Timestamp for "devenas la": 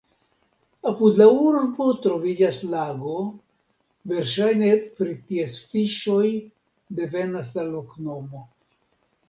7.03-7.71